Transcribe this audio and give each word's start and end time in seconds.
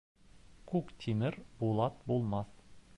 Күк 0.71 0.89
тимер 1.05 1.39
булат 1.61 2.03
булмаҫ. 2.11 2.55